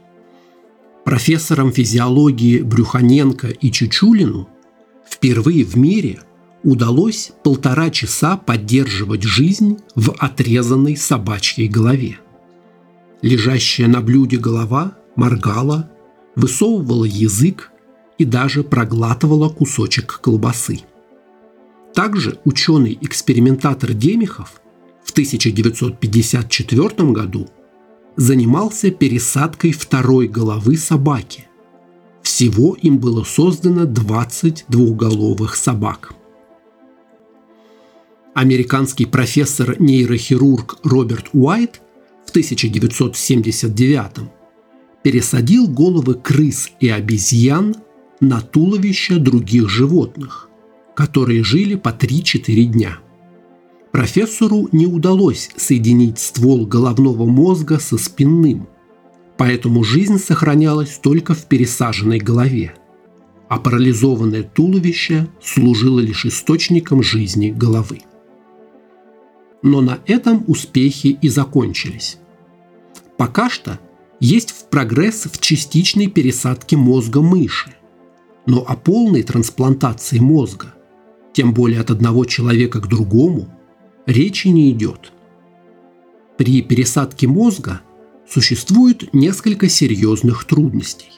Профессорам 1.04 1.72
физиологии 1.72 2.62
Брюханенко 2.62 3.48
и 3.48 3.72
Чучулину 3.72 4.48
впервые 5.10 5.66
в 5.66 5.76
мире– 5.76 6.22
удалось 6.66 7.32
полтора 7.44 7.92
часа 7.92 8.38
поддерживать 8.38 9.22
жизнь 9.24 9.78
в 9.94 10.14
отрезанной 10.18 10.98
собачьей 10.98 11.68
голове. 11.68 12.18
Лежащая 13.22 13.88
на 13.88 14.02
блюде 14.02 14.38
голова 14.38 14.98
моргала, 15.16 15.90
высовывала 16.36 17.06
язык 17.06 17.72
и 18.18 18.26
даже 18.26 18.64
проглатывала 18.64 19.50
кусочек 19.50 20.20
колбасы. 20.22 20.82
Также 21.94 22.40
ученый-экспериментатор 22.46 23.94
Демихов 23.94 24.62
в 25.04 25.12
1954 25.12 27.12
году 27.12 27.48
занимался 28.16 28.92
пересадкой 28.92 29.72
второй 29.72 30.28
головы 30.28 30.78
собаки. 30.78 31.48
Всего 32.22 32.76
им 32.82 32.98
было 32.98 33.24
создано 33.24 33.86
20 33.86 34.66
двухголовых 34.68 35.56
собак– 35.56 36.14
американский 38.36 39.06
профессор-нейрохирург 39.06 40.80
Роберт 40.84 41.30
Уайт 41.34 41.82
в 42.26 42.30
1979 42.32 44.30
пересадил 45.02 45.68
головы 45.68 46.16
крыс 46.16 46.70
и 46.82 46.90
обезьян 46.90 47.78
на 48.20 48.42
туловища 48.42 49.20
других 49.20 49.70
животных, 49.70 50.50
которые 50.96 51.44
жили 51.44 51.76
по 51.76 51.90
3-4 51.90 52.64
дня. 52.64 53.00
Профессору 53.92 54.68
не 54.72 54.88
удалось 54.88 55.50
соединить 55.56 56.20
ствол 56.20 56.66
головного 56.66 57.26
мозга 57.26 57.80
со 57.80 57.98
спинным, 57.98 58.68
поэтому 59.38 59.84
жизнь 59.84 60.18
сохранялась 60.18 61.00
только 61.02 61.34
в 61.34 61.46
пересаженной 61.46 62.20
голове, 62.20 62.76
а 63.48 63.58
парализованное 63.58 64.44
туловище 64.44 65.28
служило 65.42 66.00
лишь 66.00 66.26
источником 66.26 67.04
жизни 67.04 67.52
головы 67.52 68.02
но 69.66 69.82
на 69.82 70.00
этом 70.06 70.44
успехи 70.48 71.18
и 71.20 71.28
закончились. 71.28 72.20
Пока 73.18 73.50
что 73.50 73.80
есть 74.20 74.52
в 74.52 74.70
прогресс 74.70 75.26
в 75.26 75.42
частичной 75.42 76.06
пересадке 76.06 76.78
мозга 76.78 77.20
мыши, 77.20 77.74
но 78.46 78.64
о 78.68 78.76
полной 78.76 79.24
трансплантации 79.24 80.20
мозга, 80.20 80.74
тем 81.34 81.54
более 81.54 81.82
от 81.82 81.92
одного 81.92 82.26
человека 82.26 82.80
к 82.80 82.88
другому, 82.88 83.48
речи 84.06 84.48
не 84.48 84.72
идет. 84.72 85.12
При 86.38 86.62
пересадке 86.62 87.28
мозга 87.28 87.82
существует 88.30 89.14
несколько 89.14 89.70
серьезных 89.70 90.46
трудностей. 90.46 91.12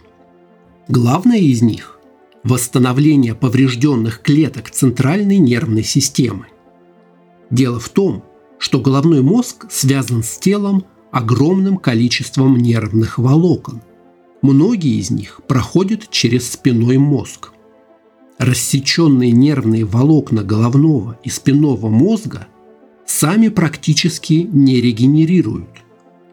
Главное 0.87 1.39
из 1.39 1.61
них– 1.61 1.99
восстановление 2.43 3.35
поврежденных 3.35 4.21
клеток 4.21 4.69
центральной 4.69 5.37
нервной 5.37 5.83
системы. 5.83 6.47
Дело 7.49 7.79
в 7.79 7.89
том, 7.89 8.23
что 8.59 8.79
головной 8.79 9.21
мозг 9.21 9.65
связан 9.69 10.23
с 10.23 10.37
телом 10.37 10.85
огромным 11.11 11.77
количеством 11.77 12.57
нервных 12.57 13.17
волокон. 13.17 13.81
Многие 14.41 14.99
из 14.99 15.09
них 15.09 15.41
проходят 15.47 16.09
через 16.09 16.51
спиной 16.51 16.97
мозг. 16.97 17.51
рассеченные 18.37 19.31
нервные 19.31 19.83
волокна 19.83 20.43
головного 20.43 21.19
и 21.23 21.29
спинного 21.29 21.89
мозга 21.89 22.47
сами 23.05 23.47
практически 23.47 24.47
не 24.51 24.79
регенерируют, 24.79 25.83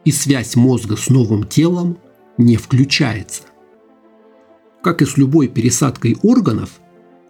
и 0.04 0.12
связь 0.12 0.54
мозга 0.54 0.96
с 0.96 1.08
новым 1.08 1.44
телом 1.44 1.96
не 2.36 2.56
включается. 2.56 3.44
Как 4.82 5.00
и 5.00 5.06
с 5.06 5.16
любой 5.16 5.48
пересадкой 5.48 6.16
органов, 6.22 6.80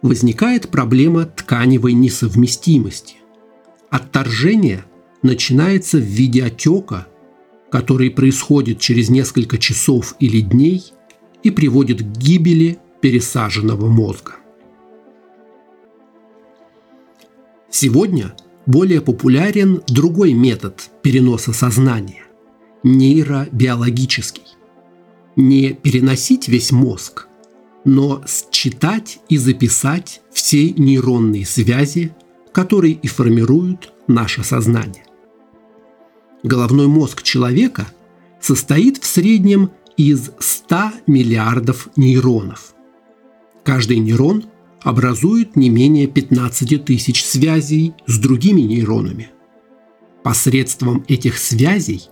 возникает 0.01 0.69
проблема 0.69 1.25
тканевой 1.25 1.93
несовместимости. 1.93 3.15
Отторжение 3.89 4.83
начинается 5.21 5.97
в 5.97 6.03
виде 6.03 6.43
отека, 6.43 7.07
который 7.75 8.09
происходит 8.09 8.79
через 8.79 9.09
несколько 9.09 9.57
часов 9.57 10.15
или 10.21 10.39
дней 10.39 10.93
и 11.43 11.51
приводит 11.51 12.01
к 12.01 12.05
гибели 12.05 12.77
пересаженного 13.01 13.87
мозга. 13.87 14.37
Сегодня 17.69 18.33
более 18.65 19.01
популярен 19.01 19.83
другой 19.89 20.31
метод 20.31 20.89
переноса 21.01 21.51
сознания– 21.51 22.23
нейробиологический. 22.83 24.55
Не 25.35 25.73
переносить 25.73 26.47
весь 26.47 26.71
мозг, 26.71 27.27
но 27.83 28.23
считать 28.51 29.19
и 29.27 29.35
записать 29.35 30.21
все 30.31 30.69
нейронные 30.69 31.45
связи, 31.45 32.15
которые 32.53 32.93
и 32.93 33.07
формируют 33.09 33.91
наше 34.07 34.45
сознание. 34.45 35.04
Головной 36.45 36.87
мозг 36.87 37.23
человека 37.23 37.87
состоит 38.39 39.03
в 39.03 39.05
среднем 39.05 39.71
из 39.97 40.31
100 40.39 40.91
миллиардов 41.07 41.89
нейронов. 41.97 42.73
Каждый 43.63 43.97
нейрон– 43.99 44.45
образует 44.85 45.55
не 45.55 45.69
менее 45.69 46.05
15 46.05 46.85
тысяч 46.85 47.25
связей 47.25 47.95
с 48.05 48.19
другими 48.19 48.61
нейронами. 48.61 49.31
Посредством 50.23 51.03
этих 51.07 51.39
связей 51.39 52.03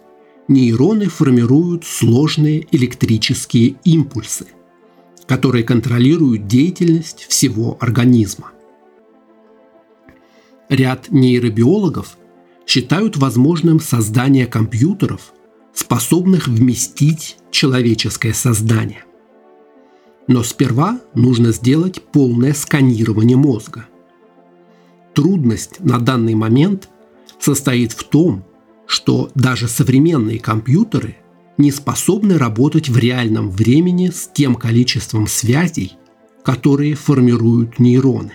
нейроны 0.47 1.05
формируют 1.05 1.85
сложные 1.85 2.67
электрические 2.71 3.75
импульсы, 3.83 4.47
которые 5.27 5.63
контролируют 5.63 6.47
деятельность 6.47 7.27
всего 7.29 7.77
организма. 7.79 8.51
Ряд 10.67 11.11
нейробиологов 11.11 12.17
считают 12.65 13.17
возможным 13.17 13.79
создание 13.79 14.47
компьютеров, 14.47 15.33
способных 15.73 16.47
вместить 16.47 17.37
человеческое 17.51 18.33
сознание– 18.33 19.03
но 20.27 20.43
сперва 20.43 20.99
нужно 21.15 21.51
сделать 21.51 22.01
полное 22.01 22.53
сканирование 22.53 23.37
мозга. 23.37 23.87
Трудность 25.13 25.79
на 25.79 25.99
данный 25.99 26.33
момент 26.33 26.89
состоит 27.39 27.91
в 27.91 28.03
том, 28.03 28.43
что 28.85 29.29
даже 29.35 29.67
современные 29.67 30.39
компьютеры 30.39 31.17
не 31.57 31.71
способны 31.71 32.37
работать 32.37 32.89
в 32.89 32.97
реальном 32.97 33.49
времени 33.49 34.09
с 34.09 34.29
тем 34.33 34.55
количеством 34.55 35.27
связей, 35.27 35.93
которые 36.43 36.95
формируют 36.95 37.79
нейроны. 37.79 38.33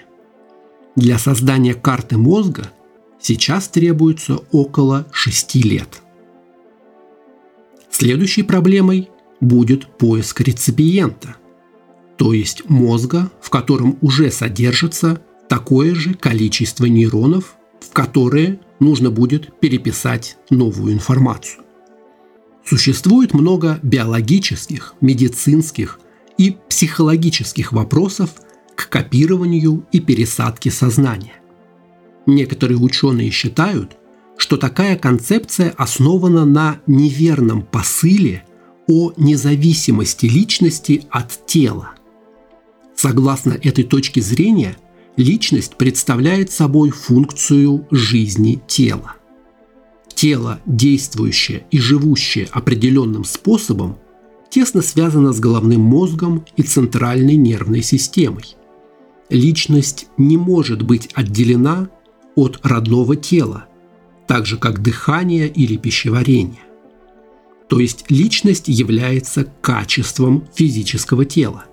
Для 0.94 1.18
создания 1.18 1.74
карты 1.74 2.16
мозга 2.16 2.70
сейчас 3.20 3.68
требуется 3.68 4.40
около 4.52 5.06
6 5.12 5.54
лет. 5.56 6.02
Следующей 7.90 8.42
проблемой 8.42 9.08
будет 9.40 9.86
поиск 9.98 10.40
реципиента– 10.40 11.36
то 12.18 12.32
есть 12.32 12.68
мозга, 12.68 13.30
в 13.40 13.48
котором 13.48 13.96
уже 14.02 14.30
содержится 14.30 15.22
такое 15.48 15.94
же 15.94 16.14
количество 16.14 16.84
нейронов, 16.84 17.54
в 17.80 17.92
которые 17.92 18.60
нужно 18.80 19.10
будет 19.10 19.58
переписать 19.60 20.36
новую 20.50 20.92
информацию. 20.92 21.62
Существует 22.66 23.32
много 23.34 23.78
биологических, 23.82 24.94
медицинских 25.00 26.00
и 26.36 26.56
психологических 26.68 27.72
вопросов 27.72 28.30
к 28.74 28.88
копированию 28.88 29.86
и 29.92 30.00
пересадке 30.00 30.70
сознания. 30.70 31.34
Некоторые 32.28 32.78
ученые 32.78 33.30
считают, 33.30 33.96
что 34.36 34.56
такая 34.56 34.96
концепция 34.96 35.70
основана 35.76 36.44
на 36.44 36.80
неверном 36.86 37.62
посыле 37.62 38.44
о 38.86 39.12
независимости 39.16 40.26
личности 40.26 41.02
от 41.10 41.46
тела, 41.46 41.94
Согласно 42.98 43.52
этой 43.52 43.84
точке 43.84 44.20
зрения, 44.20 44.76
личность 45.16 45.76
представляет 45.76 46.50
собой 46.50 46.90
функцию 46.90 47.86
жизни 47.92 48.60
тела. 48.66 49.14
Тело, 50.12 50.60
действующее 50.66 51.64
и 51.70 51.78
живущее 51.78 52.48
определенным 52.50 53.22
способом, 53.22 53.98
тесно 54.50 54.82
связано 54.82 55.32
с 55.32 55.38
головным 55.38 55.80
мозгом 55.80 56.44
и 56.56 56.62
центральной 56.62 57.36
нервной 57.36 57.82
системой. 57.82 58.56
Личность 59.30 60.08
не 60.16 60.36
может 60.36 60.82
быть 60.82 61.08
отделена 61.14 61.88
от 62.38 62.60
родного 62.62 63.16
тела, 63.16 63.66
так 64.26 64.46
же 64.46 64.56
как 64.56 64.82
дыхание 64.82 65.48
или 65.48 65.76
пищеварение. 65.76 66.62
То 67.68 67.80
есть 67.80 68.10
личность 68.10 68.68
является 68.68 69.44
качеством 69.60 70.44
физического 70.54 71.24
тела 71.24 71.64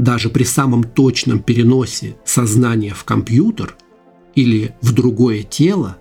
даже 0.00 0.30
при 0.30 0.44
самом 0.44 0.84
точном 0.84 1.40
переносе 1.40 2.16
сознания 2.24 2.94
в 2.94 3.04
компьютер 3.04 3.76
или 4.34 4.74
в 4.80 4.92
другое 4.92 5.42
тело, 5.42 5.98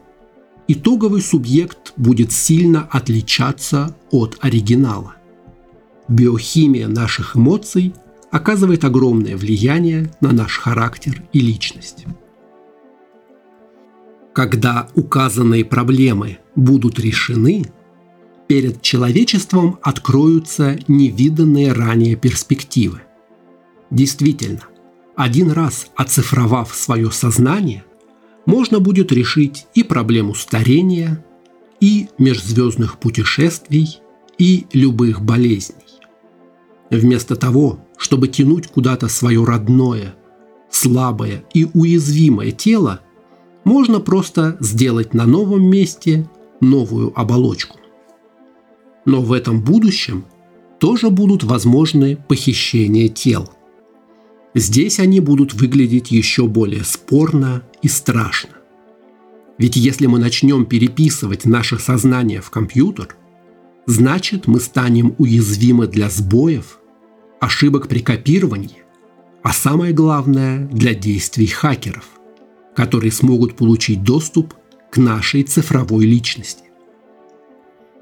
итоговый 0.68 1.22
субъект 1.22 1.94
будет 1.98 2.32
сильно 2.32 2.88
отличаться 2.90 3.96
от 4.12 4.38
оригинала. 4.40 5.16
Биохимия 6.08 6.88
наших 6.88 7.36
эмоций 7.36 7.94
оказывает 8.32 8.84
огромное 8.84 9.36
влияние 9.36 10.12
на 10.22 10.32
наш 10.32 10.58
характер 10.58 11.24
и 11.34 11.40
личность. 11.40 12.06
Когда 14.34 14.88
указанные 14.96 15.66
проблемы 15.66 16.38
будут 16.56 17.00
решены, 17.00 17.66
перед 18.48 18.82
человечеством 18.82 19.80
откроются 19.82 20.80
невиданные 20.88 21.72
ранее 21.72 22.16
перспективы. 22.16 23.02
Действительно, 23.92 24.64
один 25.16 25.52
раз 25.52 25.88
оцифровав 25.96 26.74
свое 26.74 27.12
сознание, 27.12 27.84
можно 28.46 28.80
будет 28.80 29.12
решить 29.12 29.68
и 29.76 29.84
проблему 29.84 30.34
старения, 30.34 31.24
и 31.80 32.08
межзвездных 32.18 32.98
путешествий, 33.00 34.00
и 34.38 34.66
любых 34.74 35.22
болезней. 35.22 35.76
Вместо 36.90 37.36
того, 37.36 37.86
чтобы 37.98 38.28
тянуть 38.30 38.68
куда-то 38.68 39.08
свое 39.08 39.44
родное, 39.44 40.16
слабое 40.72 41.44
и 41.54 41.68
уязвимое 41.74 42.52
тело, 42.52 43.02
можно 43.70 44.00
просто 44.00 44.58
сделать 44.60 45.14
на 45.14 45.26
новом 45.26 45.64
месте 45.70 46.30
новую 46.60 47.18
оболочку. 47.18 47.78
Но 49.06 49.22
в 49.22 49.32
этом 49.32 49.62
будущем 49.64 50.26
тоже 50.80 51.10
будут 51.10 51.44
возможны 51.44 52.18
похищения 52.28 53.08
тел– 53.08 53.50
Здесь 54.56 55.00
они 55.00 55.20
будут 55.20 55.54
выглядеть 55.54 56.12
еще 56.12 56.48
более 56.48 56.84
спорно 56.84 57.64
и 57.82 57.88
страшно. 57.88 58.52
Ведь 59.58 59.76
если 59.76 60.08
мы 60.08 60.20
начнем 60.20 60.66
переписывать 60.66 61.46
наше 61.46 61.78
сознание 61.78 62.42
в 62.42 62.50
компьютер, 62.50 63.16
значит 63.86 64.48
мы 64.48 64.60
станем 64.60 65.14
уязвимы 65.18 65.86
для 65.88 66.10
сбоев, 66.10 66.80
ошибок 67.40 67.88
при 67.88 68.00
копировании, 68.00 68.84
а 69.44 69.54
самое 69.54 69.94
главное 69.94 70.68
для 70.68 70.96
действий 70.96 71.48
хакеров, 71.48 72.06
которые 72.76 73.12
смогут 73.12 73.56
получить 73.56 74.04
доступ 74.04 74.54
к 74.90 74.98
нашей 74.98 75.44
цифровой 75.44 76.06
личности. 76.06 76.64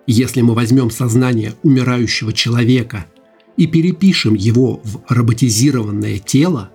Если 0.06 0.42
мы 0.42 0.54
возьмем 0.54 0.90
сознание 0.90 1.54
умирающего 1.64 2.32
человека 2.32 3.06
и 3.58 3.68
перепишем 3.68 4.36
его 4.36 4.80
в 4.84 5.02
роботизированное 5.10 6.20
тело, 6.20 6.72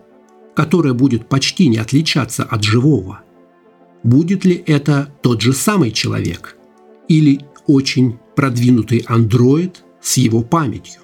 которое 0.55 0.93
будет 0.93 1.29
почти 1.29 1.69
не 1.69 1.79
отличаться 1.79 2.45
от 2.45 2.63
живого, 2.63 3.23
будет 4.03 4.45
ли 4.45 4.63
это 4.67 5.11
тот 5.23 5.41
же 5.41 5.55
самый 5.55 5.93
человек 5.93 6.57
или 7.09 7.41
очень 7.67 8.19
продвинутый 8.37 9.05
андроид 9.07 9.83
с 10.03 10.19
его 10.19 10.43
памятью? 10.43 11.01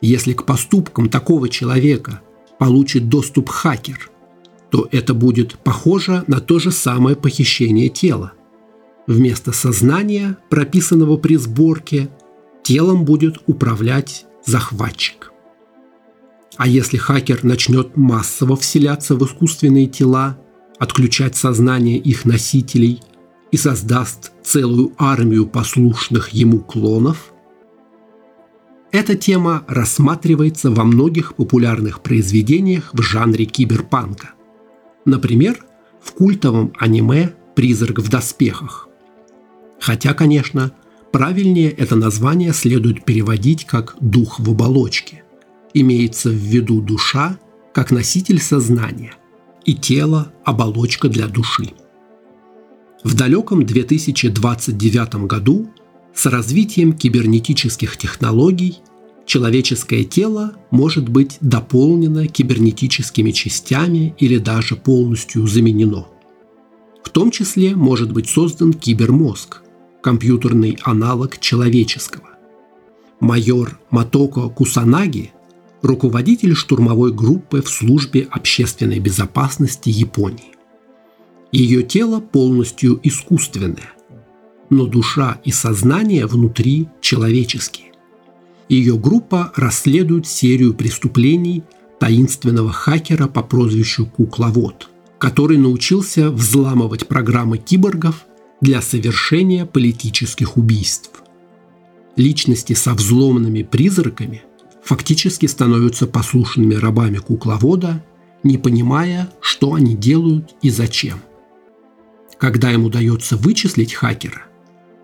Если 0.00 0.32
к 0.32 0.46
поступкам 0.46 1.10
такого 1.10 1.50
человека 1.50 2.22
получит 2.58 3.08
доступ 3.10 3.50
хакер, 3.50 4.09
то 4.70 4.88
это 4.92 5.14
будет 5.14 5.58
похоже 5.58 6.24
на 6.26 6.40
то 6.40 6.58
же 6.58 6.70
самое 6.70 7.16
похищение 7.16 7.88
тела. 7.88 8.32
Вместо 9.06 9.52
сознания, 9.52 10.36
прописанного 10.48 11.16
при 11.16 11.36
сборке, 11.36 12.08
телом 12.62 13.04
будет 13.04 13.38
управлять 13.46 14.26
захватчик. 14.46 15.32
А 16.56 16.68
если 16.68 16.98
хакер 16.98 17.42
начнет 17.42 17.96
массово 17.96 18.56
вселяться 18.56 19.16
в 19.16 19.24
искусственные 19.24 19.86
тела, 19.86 20.38
отключать 20.78 21.36
сознание 21.36 21.98
их 21.98 22.24
носителей 22.24 23.00
и 23.50 23.56
создаст 23.56 24.32
целую 24.42 24.92
армию 24.98 25.46
послушных 25.46 26.30
ему 26.30 26.60
клонов? 26.60 27.32
Эта 28.92 29.14
тема 29.14 29.64
рассматривается 29.68 30.70
во 30.70 30.84
многих 30.84 31.34
популярных 31.34 32.02
произведениях 32.02 32.90
в 32.92 33.02
жанре 33.02 33.44
киберпанка. 33.44 34.30
Например, 35.04 35.58
в 36.02 36.12
культовом 36.12 36.72
аниме 36.78 37.34
«Призрак 37.54 37.98
в 37.98 38.08
доспехах». 38.08 38.88
Хотя, 39.80 40.14
конечно, 40.14 40.72
правильнее 41.12 41.70
это 41.70 41.96
название 41.96 42.52
следует 42.52 43.04
переводить 43.04 43.64
как 43.64 43.96
«дух 44.00 44.38
в 44.38 44.50
оболочке». 44.50 45.24
Имеется 45.72 46.30
в 46.30 46.34
виду 46.34 46.80
душа 46.80 47.38
как 47.72 47.90
носитель 47.90 48.40
сознания 48.40 49.14
и 49.64 49.74
тело– 49.74 50.32
оболочка 50.44 51.08
для 51.08 51.28
души. 51.28 51.70
В 53.04 53.14
далеком 53.14 53.64
2029 53.64 55.26
году 55.26 55.70
с 56.14 56.26
развитием 56.26 56.92
кибернетических 56.92 57.96
технологий 57.96 58.78
человеческое 59.26 60.04
тело 60.04 60.54
может 60.70 61.08
быть 61.08 61.38
дополнено 61.40 62.26
кибернетическими 62.26 63.30
частями 63.30 64.14
или 64.18 64.38
даже 64.38 64.76
полностью 64.76 65.46
заменено. 65.46 66.06
В 67.02 67.10
том 67.10 67.30
числе 67.30 67.74
может 67.74 68.12
быть 68.12 68.28
создан 68.28 68.72
кибермозг, 68.72 69.62
компьютерный 70.02 70.78
аналог 70.82 71.38
человеческого. 71.38 72.28
Майор 73.20 73.78
Матоко 73.90 74.48
Кусанаги– 74.48 75.32
руководитель 75.82 76.54
штурмовой 76.54 77.12
группы 77.12 77.62
в 77.62 77.68
службе 77.68 78.26
общественной 78.30 78.98
безопасности 78.98 79.88
Японии. 79.88 80.54
Ее 81.52 81.82
тело 81.82 82.20
полностью 82.20 83.00
искусственное, 83.02 83.92
но 84.68 84.86
душа 84.86 85.40
и 85.44 85.50
сознание 85.50 86.26
внутри 86.26 86.88
человеческие. 87.00 87.89
Ее 88.70 88.96
группа 88.96 89.52
расследует 89.56 90.28
серию 90.28 90.74
преступлений 90.74 91.64
таинственного 91.98 92.72
хакера 92.72 93.26
по 93.26 93.42
прозвищу 93.42 94.06
Кукловод, 94.06 94.88
который 95.18 95.58
научился 95.58 96.30
взламывать 96.30 97.08
программы 97.08 97.58
киборгов 97.58 98.26
для 98.60 98.80
совершения 98.80 99.66
политических 99.66 100.56
убийств. 100.56 101.10
Личности 102.14 102.74
со 102.74 102.94
взломанными 102.94 103.64
призраками 103.64 104.42
фактически 104.84 105.46
становятся 105.46 106.06
послушными 106.06 106.74
рабами 106.74 107.18
кукловода, 107.18 108.04
не 108.44 108.56
понимая, 108.56 109.32
что 109.40 109.74
они 109.74 109.96
делают 109.96 110.54
и 110.62 110.70
зачем. 110.70 111.18
Когда 112.38 112.70
им 112.70 112.84
удается 112.84 113.36
вычислить 113.36 113.94
хакера, 113.94 114.42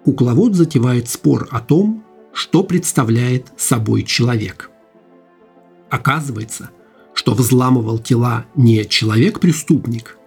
кукловод 0.04 0.54
затевает 0.54 1.08
спор 1.08 1.48
о 1.50 1.58
том, 1.58 2.04
что 2.36 2.62
представляет 2.62 3.46
собой 3.56 4.02
человек. 4.02 4.70
Оказывается, 5.88 6.68
что 7.14 7.32
взламывал 7.32 7.98
тела 7.98 8.44
не 8.54 8.84
человек-преступник, 8.84 10.18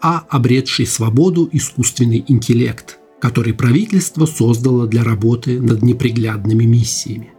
а 0.00 0.24
обретший 0.28 0.86
свободу 0.86 1.48
искусственный 1.50 2.24
интеллект, 2.28 3.00
который 3.20 3.52
правительство 3.52 4.26
создало 4.26 4.86
для 4.86 5.02
работы 5.02 5.60
над 5.60 5.82
неприглядными 5.82 6.62
миссиями. 6.62 7.32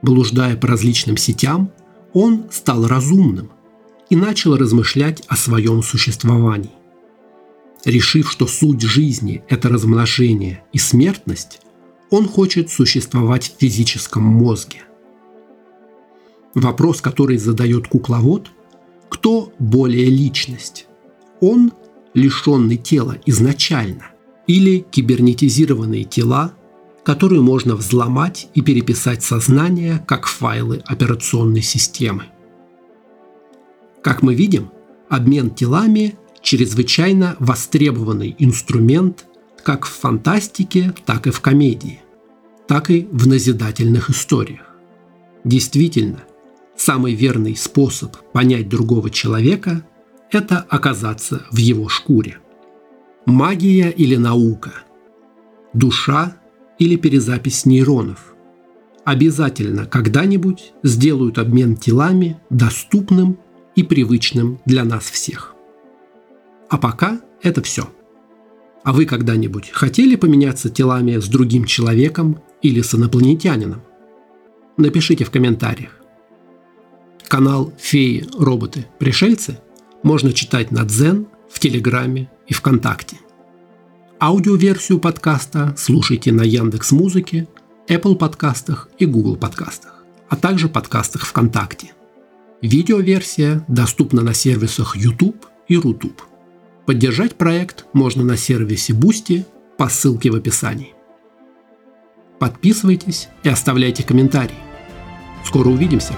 Блуждая 0.00 0.56
по 0.56 0.68
различным 0.68 1.18
сетям, 1.18 1.70
он 2.14 2.46
стал 2.50 2.86
разумным 2.86 3.50
и 4.08 4.16
начал 4.16 4.56
размышлять 4.56 5.22
о 5.28 5.36
своем 5.36 5.82
существовании. 5.82 6.72
Решив, 7.84 8.30
что 8.30 8.46
суть 8.46 8.80
жизни– 8.80 9.44
это 9.50 9.68
размножение 9.68 10.64
и 10.72 10.78
смертность, 10.78 11.60
он 12.10 12.28
хочет 12.28 12.70
существовать 12.70 13.52
в 13.52 13.60
физическом 13.60 14.24
мозге. 14.24 14.82
Вопрос, 16.54 17.00
который 17.00 17.38
задает 17.38 17.88
кукловод– 17.88 18.50
кто 19.08 19.52
более 19.58 20.08
личность? 20.08 20.86
Он, 21.40 21.72
лишенный 22.14 22.76
тела 22.76 23.16
изначально, 23.26 24.12
или 24.46 24.86
кибернетизированные 24.88 26.04
тела, 26.04 26.52
которые 27.02 27.42
можно 27.42 27.74
взломать 27.74 28.48
и 28.54 28.60
переписать 28.60 29.24
сознание 29.24 30.04
как 30.06 30.26
файлы 30.26 30.80
операционной 30.86 31.62
системы. 31.62 32.26
Как 34.02 34.22
мы 34.22 34.34
видим, 34.34 34.70
обмен 35.08 35.50
телами– 35.50 36.16
чрезвычайно 36.42 37.36
востребованный 37.38 38.34
инструмент 38.38 39.26
как 39.62 39.86
в 39.86 39.90
фантастике, 39.90 40.94
так 41.04 41.26
и 41.26 41.30
в 41.30 41.40
комедии, 41.40 42.00
так 42.66 42.90
и 42.90 43.08
в 43.10 43.26
назидательных 43.26 44.10
историях. 44.10 44.66
Действительно, 45.44 46.24
самый 46.76 47.14
верный 47.14 47.56
способ 47.56 48.16
понять 48.32 48.68
другого 48.68 49.10
человека– 49.10 49.84
это 50.30 50.58
оказаться 50.68 51.46
в 51.50 51.56
его 51.56 51.88
шкуре. 51.88 52.38
Магия 53.26 53.90
или 53.90 54.16
наука, 54.16 54.72
душа 55.72 56.36
или 56.78 56.96
перезапись 56.96 57.66
нейронов 57.66 58.34
обязательно 59.04 59.86
когда-нибудь 59.86 60.72
сделают 60.82 61.38
обмен 61.38 61.76
телами 61.76 62.40
доступным 62.50 63.38
и 63.74 63.82
привычным 63.82 64.60
для 64.66 64.84
нас 64.84 65.04
всех. 65.04 65.54
А 66.68 66.78
пока 66.78 67.20
это 67.42 67.62
все– 67.62 67.88
а 68.84 68.92
вы 68.92 69.06
когда-нибудь 69.06 69.70
хотели 69.70 70.16
поменяться 70.16 70.70
телами 70.70 71.18
с 71.18 71.28
другим 71.28 71.64
человеком 71.64 72.40
или 72.62 72.80
с 72.82 72.94
инопланетянином? 72.94 73.82
Напишите 74.76 75.24
в 75.24 75.30
комментариях. 75.30 75.96
Канал 77.28 77.72
«Феи, 77.78 78.26
роботы, 78.36 78.86
пришельцы» 78.98 79.58
можно 80.02 80.32
читать 80.32 80.70
на 80.70 80.84
Дзен, 80.84 81.26
в 81.50 81.58
Телеграме 81.58 82.30
и 82.46 82.54
ВКонтакте. 82.54 83.16
Аудиоверсию 84.20 84.98
подкаста 84.98 85.74
слушайте 85.76 86.32
на 86.32 86.42
Яндекс 86.42 86.92
Музыке, 86.92 87.48
Apple 87.88 88.16
подкастах 88.16 88.88
и 88.98 89.06
Google 89.06 89.36
подкастах, 89.36 90.04
а 90.28 90.36
также 90.36 90.68
подкастах 90.68 91.26
ВКонтакте. 91.26 91.92
Видеоверсия 92.62 93.64
доступна 93.68 94.22
на 94.22 94.34
сервисах 94.34 94.96
YouTube 94.96 95.46
и 95.68 95.76
Рутуб. 95.76 96.22
Поддержать 96.90 97.36
проект 97.36 97.84
можно 97.92 98.24
на 98.24 98.36
сервисе 98.36 98.94
Boosty 98.94 99.44
по 99.78 99.88
ссылке 99.88 100.28
в 100.32 100.34
описании. 100.34 100.92
Подписывайтесь 102.40 103.28
и 103.44 103.48
оставляйте 103.48 104.02
комментарии. 104.02 104.58
Скоро 105.44 105.68
увидимся! 105.68 106.14